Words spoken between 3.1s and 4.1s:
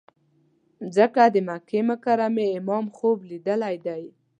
لیدلی دی.